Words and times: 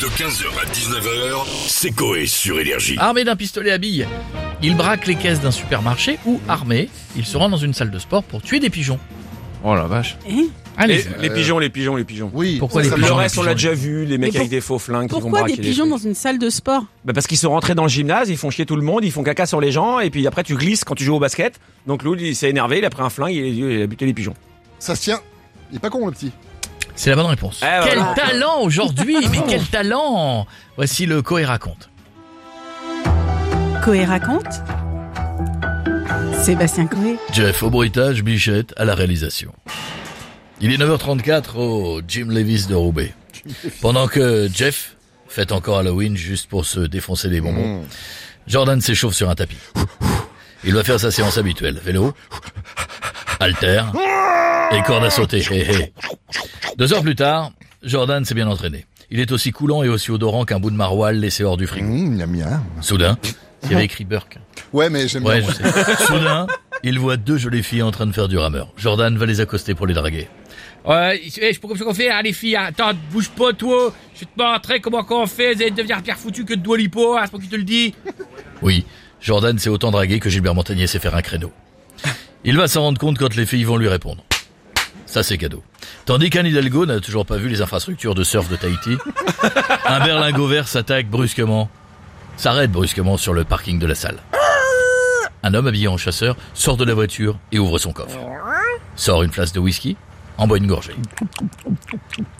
De 0.00 0.06
15h 0.06 0.46
à 0.60 0.64
19h, 0.72 1.44
c'est 1.66 1.90
Coé 1.90 2.26
sur 2.26 2.60
Énergie. 2.60 2.94
Armé 2.98 3.24
d'un 3.24 3.34
pistolet 3.34 3.72
à 3.72 3.78
billes, 3.78 4.06
il 4.62 4.76
braque 4.76 5.06
les 5.08 5.16
caisses 5.16 5.40
d'un 5.40 5.50
supermarché 5.50 6.18
ou 6.24 6.40
armé, 6.48 6.88
il 7.16 7.26
se 7.26 7.36
rend 7.36 7.48
dans 7.48 7.56
une 7.56 7.74
salle 7.74 7.90
de 7.90 7.98
sport 7.98 8.22
pour 8.22 8.40
tuer 8.42 8.60
des 8.60 8.70
pigeons. 8.70 9.00
Oh 9.64 9.74
la 9.74 9.86
vache. 9.88 10.16
Allez, 10.76 11.04
Les, 11.20 11.28
les 11.28 11.34
pigeons, 11.34 11.58
les 11.58 11.68
pigeons, 11.70 11.96
les 11.96 12.04
pigeons. 12.04 12.30
Oui. 12.32 12.58
Pourquoi 12.60 12.82
les 12.82 12.88
ça 12.90 12.94
pigeons 12.94 13.08
Le 13.08 13.12
reste, 13.14 13.38
on 13.38 13.42
l'a 13.42 13.54
déjà 13.54 13.74
vu, 13.74 14.04
les 14.04 14.18
mecs 14.18 14.32
Mais 14.32 14.36
avec 14.38 14.40
pour- 14.42 14.48
des 14.50 14.60
faux 14.60 14.78
flingues 14.78 15.08
qui 15.08 15.14
vont 15.14 15.20
Pourquoi 15.20 15.40
braquer 15.40 15.56
des 15.56 15.62
les 15.62 15.68
pigeons 15.70 15.88
trucs. 15.88 16.02
dans 16.02 16.08
une 16.08 16.14
salle 16.14 16.38
de 16.38 16.48
sport? 16.50 16.84
Bah 17.04 17.12
parce 17.12 17.26
qu'ils 17.26 17.38
sont 17.38 17.50
rentrés 17.50 17.74
dans 17.74 17.82
le 17.82 17.88
gymnase, 17.88 18.28
ils 18.30 18.36
font 18.36 18.50
chier 18.50 18.66
tout 18.66 18.76
le 18.76 18.82
monde, 18.82 19.04
ils 19.04 19.10
font 19.10 19.24
caca 19.24 19.46
sur 19.46 19.60
les 19.60 19.72
gens, 19.72 19.98
et 19.98 20.10
puis 20.10 20.24
après 20.28 20.44
tu 20.44 20.54
glisses 20.54 20.84
quand 20.84 20.94
tu 20.94 21.02
joues 21.02 21.16
au 21.16 21.20
basket. 21.20 21.58
Donc 21.88 22.04
Lou, 22.04 22.14
il 22.14 22.36
s'est 22.36 22.50
énervé, 22.50 22.78
il 22.78 22.84
a 22.84 22.90
pris 22.90 23.02
un 23.02 23.10
flingue, 23.10 23.34
il, 23.34 23.58
il 23.58 23.82
a 23.82 23.86
buté 23.88 24.06
les 24.06 24.14
pigeons. 24.14 24.34
Ça 24.78 24.94
se 24.94 25.02
tient. 25.02 25.20
Il 25.72 25.76
est 25.76 25.80
pas 25.80 25.90
con 25.90 26.06
le 26.06 26.12
petit. 26.12 26.30
C'est 26.98 27.10
la 27.10 27.16
bonne 27.16 27.26
réponse. 27.26 27.60
Eh, 27.62 27.84
quel 27.84 27.98
voilà. 27.98 28.14
talent 28.14 28.60
aujourd'hui, 28.62 29.16
mais 29.30 29.40
quel 29.48 29.64
talent 29.64 30.46
Voici 30.76 31.06
le 31.06 31.22
Coé 31.22 31.44
raconte. 31.44 31.88
Coé 33.84 34.04
raconte 34.04 34.62
Sébastien 36.42 36.86
Coé. 36.88 37.16
Jeff 37.32 37.62
au 37.62 37.70
bruitage, 37.70 38.22
Bichette 38.24 38.74
à 38.76 38.84
la 38.84 38.96
réalisation. 38.96 39.52
Il 40.60 40.72
est 40.72 40.76
9h34 40.76 41.56
au 41.56 42.00
Jim 42.06 42.26
Levis 42.30 42.66
de 42.66 42.74
Roubaix. 42.74 43.14
Pendant 43.80 44.08
que 44.08 44.48
Jeff 44.52 44.96
fête 45.28 45.52
encore 45.52 45.78
Halloween 45.78 46.16
juste 46.16 46.48
pour 46.48 46.66
se 46.66 46.80
défoncer 46.80 47.28
les 47.28 47.40
bonbons, 47.40 47.84
Jordan 48.48 48.80
s'échauffe 48.80 49.14
sur 49.14 49.30
un 49.30 49.36
tapis. 49.36 49.58
Il 50.64 50.74
va 50.74 50.82
faire 50.82 50.98
sa 50.98 51.12
séance 51.12 51.38
habituelle. 51.38 51.80
Vélo, 51.84 52.12
halter 53.38 53.84
et 54.72 54.82
corde 54.82 55.04
à 55.04 55.10
sauter. 55.10 55.44
Hé, 55.50 55.60
hé. 55.60 55.92
Deux 56.78 56.92
heures 56.92 57.02
plus 57.02 57.16
tard, 57.16 57.50
Jordan 57.82 58.24
s'est 58.24 58.34
bien 58.34 58.46
entraîné. 58.46 58.86
Il 59.10 59.18
est 59.18 59.32
aussi 59.32 59.50
coulant 59.50 59.82
et 59.82 59.88
aussi 59.88 60.12
odorant 60.12 60.44
qu'un 60.44 60.60
bout 60.60 60.70
de 60.70 60.76
maroilles 60.76 61.18
laissé 61.18 61.42
hors 61.42 61.56
du 61.56 61.66
frigo. 61.66 61.86
Mmh, 61.88 62.16
miam, 62.16 62.30
miam. 62.30 62.64
Soudain, 62.80 63.18
il 63.64 63.72
y 63.72 63.74
avait 63.74 63.84
écrit 63.86 64.04
Burke. 64.04 64.38
Ouais, 64.72 64.88
mais 64.88 65.08
j'aime 65.08 65.24
Ouais, 65.24 65.40
bien. 65.40 65.50
je 65.50 65.54
sais. 65.56 65.96
Soudain, 66.06 66.46
il 66.84 66.98
voit 67.00 67.16
deux 67.16 67.36
jolies 67.36 67.64
filles 67.64 67.82
en 67.82 67.90
train 67.90 68.06
de 68.06 68.12
faire 68.12 68.28
du 68.28 68.38
rameur. 68.38 68.72
Jordan 68.76 69.16
va 69.18 69.26
les 69.26 69.40
accoster 69.40 69.74
pour 69.74 69.88
les 69.88 69.94
draguer. 69.94 70.28
Ouais, 70.84 71.20
je 71.24 71.30
sais 71.30 71.52
pas 71.54 71.66
comment 71.68 71.90
on 71.90 71.94
fait, 71.94 72.10
hein, 72.10 72.22
les 72.22 72.32
filles. 72.32 72.54
Attends, 72.54 72.92
bouge 73.10 73.30
pas, 73.30 73.52
toi. 73.52 73.92
Je 74.14 74.20
vais 74.20 74.26
te 74.26 74.40
montrer 74.40 74.80
comment 74.80 75.04
on 75.10 75.26
fait. 75.26 75.54
Vous 75.54 75.62
allez 75.62 75.72
devenir 75.72 76.00
pire 76.02 76.16
foutu 76.16 76.44
que 76.44 76.54
de 76.54 76.60
Doualipo, 76.60 77.16
hein, 77.16 77.22
c'est 77.24 77.32
pas 77.32 77.38
qui 77.38 77.48
te 77.48 77.56
le 77.56 77.64
dit. 77.64 77.94
Oui, 78.62 78.84
Jordan 79.20 79.56
s'est 79.58 79.68
autant 79.70 79.90
dragué 79.92 80.18
que 80.18 80.28
Gilbert 80.30 80.54
Montagnier 80.54 80.86
sait 80.88 80.98
faire 80.98 81.14
un 81.14 81.22
créneau. 81.22 81.52
Il 82.44 82.56
va 82.56 82.66
s'en 82.66 82.82
rendre 82.82 82.98
compte 82.98 83.16
quand 83.18 83.34
les 83.36 83.46
filles 83.46 83.62
vont 83.64 83.76
lui 83.76 83.86
répondre. 83.88 84.24
Ça, 85.06 85.22
c'est 85.22 85.38
cadeau. 85.38 85.62
Tandis 86.08 86.30
qu'un 86.30 86.46
Hidalgo 86.46 86.86
n'a 86.86 87.00
toujours 87.00 87.26
pas 87.26 87.36
vu 87.36 87.50
les 87.50 87.60
infrastructures 87.60 88.14
de 88.14 88.24
surf 88.24 88.48
de 88.48 88.56
Tahiti, 88.56 88.96
un 89.84 90.00
berlingot 90.00 90.46
vert 90.46 90.66
s'attaque 90.66 91.06
brusquement, 91.06 91.68
s'arrête 92.38 92.72
brusquement 92.72 93.18
sur 93.18 93.34
le 93.34 93.44
parking 93.44 93.78
de 93.78 93.86
la 93.86 93.94
salle. 93.94 94.16
Un 95.42 95.52
homme 95.52 95.66
habillé 95.66 95.86
en 95.86 95.98
chasseur 95.98 96.34
sort 96.54 96.78
de 96.78 96.86
la 96.86 96.94
voiture 96.94 97.38
et 97.52 97.58
ouvre 97.58 97.76
son 97.76 97.92
coffre. 97.92 98.18
Sort 98.96 99.22
une 99.22 99.30
flasque 99.30 99.54
de 99.54 99.60
whisky, 99.60 99.98
en 100.38 100.46
boit 100.46 100.56
une 100.56 100.66
gorgée. 100.66 100.94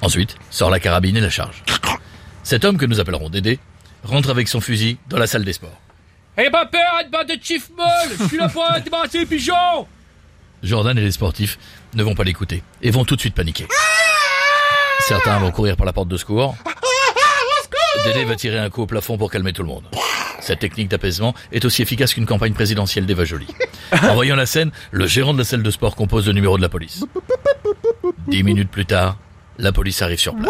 Ensuite, 0.00 0.36
sort 0.48 0.70
la 0.70 0.80
carabine 0.80 1.18
et 1.18 1.20
la 1.20 1.28
charge. 1.28 1.62
Cet 2.44 2.64
homme 2.64 2.78
que 2.78 2.86
nous 2.86 3.00
appellerons 3.00 3.28
Dédé 3.28 3.58
rentre 4.02 4.30
avec 4.30 4.48
son 4.48 4.62
fusil 4.62 4.96
dans 5.10 5.18
la 5.18 5.26
salle 5.26 5.44
des 5.44 5.52
sports. 5.52 5.78
Ayez 6.38 6.48
pas 6.48 6.64
peur, 6.64 7.02
de 7.26 7.38
chief 7.42 7.68
molle 7.76 8.16
Je 8.18 8.28
suis 8.28 8.38
là 8.38 8.48
pour 8.48 8.64
débarrasser 8.82 9.18
les 9.18 9.26
pigeons 9.26 9.86
Jordan 10.62 10.96
et 10.98 11.00
les 11.00 11.12
sportifs 11.12 11.58
ne 11.94 12.02
vont 12.02 12.14
pas 12.14 12.24
l'écouter 12.24 12.62
et 12.82 12.90
vont 12.90 13.04
tout 13.04 13.16
de 13.16 13.20
suite 13.20 13.34
paniquer. 13.34 13.66
Certains 15.00 15.38
vont 15.38 15.50
courir 15.50 15.76
par 15.76 15.86
la 15.86 15.92
porte 15.92 16.08
de 16.08 16.16
secours. 16.16 16.56
Dédé 18.04 18.24
va 18.24 18.36
tirer 18.36 18.58
un 18.58 18.70
coup 18.70 18.82
au 18.82 18.86
plafond 18.86 19.16
pour 19.16 19.30
calmer 19.30 19.52
tout 19.52 19.62
le 19.62 19.68
monde. 19.68 19.84
Cette 20.40 20.60
technique 20.60 20.88
d'apaisement 20.88 21.34
est 21.52 21.64
aussi 21.64 21.82
efficace 21.82 22.14
qu'une 22.14 22.26
campagne 22.26 22.52
présidentielle 22.52 23.06
d'Eva 23.06 23.24
Jolie. 23.24 23.48
En 24.02 24.14
voyant 24.14 24.36
la 24.36 24.46
scène, 24.46 24.70
le 24.90 25.06
gérant 25.06 25.32
de 25.32 25.38
la 25.38 25.44
salle 25.44 25.62
de 25.62 25.70
sport 25.70 25.94
compose 25.96 26.26
le 26.26 26.32
numéro 26.32 26.56
de 26.56 26.62
la 26.62 26.68
police. 26.68 27.04
Dix 28.28 28.42
minutes 28.42 28.70
plus 28.70 28.86
tard, 28.86 29.16
la 29.58 29.72
police 29.72 30.00
arrive 30.02 30.18
sur 30.18 30.34
place. 30.34 30.48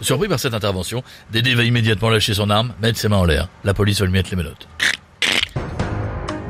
Surpris 0.00 0.28
par 0.28 0.40
cette 0.40 0.54
intervention, 0.54 1.02
Dédé 1.30 1.54
va 1.54 1.62
immédiatement 1.64 2.10
lâcher 2.10 2.34
son 2.34 2.48
arme, 2.48 2.72
mettre 2.80 2.98
ses 2.98 3.08
mains 3.08 3.18
en 3.18 3.24
l'air. 3.24 3.48
La 3.64 3.74
police 3.74 4.00
va 4.00 4.06
lui 4.06 4.12
mettre 4.12 4.30
les 4.30 4.36
menottes. 4.36 4.68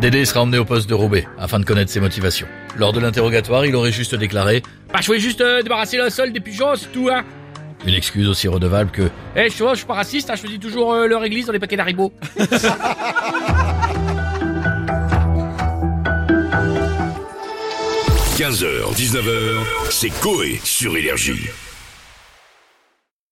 Dédé 0.00 0.24
sera 0.24 0.40
emmené 0.42 0.56
au 0.58 0.64
poste 0.64 0.88
de 0.88 0.94
Roubaix 0.94 1.26
afin 1.38 1.60
de 1.60 1.64
connaître 1.64 1.90
ses 1.90 2.00
motivations. 2.00 2.46
Lors 2.76 2.92
de 2.94 3.00
l'interrogatoire, 3.00 3.66
il 3.66 3.76
aurait 3.76 3.92
juste 3.92 4.14
déclaré 4.14 4.62
Bah, 4.92 5.00
je 5.02 5.06
voulais 5.06 5.20
juste 5.20 5.42
euh, 5.42 5.62
débarrasser 5.62 5.98
le 5.98 6.08
sol 6.08 6.32
des 6.32 6.40
pigeons, 6.40 6.74
c'est 6.76 6.90
tout, 6.90 7.10
hein. 7.12 7.22
Une 7.86 7.94
excuse 7.94 8.28
aussi 8.28 8.48
redevable 8.48 8.90
que 8.90 9.10
Eh, 9.36 9.48
je 9.48 9.54
suis 9.54 9.64
je 9.70 9.74
suis 9.76 9.86
pas 9.86 9.94
raciste, 9.94 10.30
hein, 10.30 10.34
je 10.42 10.46
dis 10.46 10.58
toujours 10.58 10.92
euh, 10.94 11.06
leur 11.06 11.22
église 11.24 11.46
dans 11.46 11.52
les 11.52 11.58
paquets 11.58 11.76
d'Haribo. 11.76 12.12
15h, 18.38 18.94
19h, 18.94 19.58
c'est 19.90 20.08
Coé 20.20 20.58
sur 20.64 20.96
Énergie. 20.96 21.50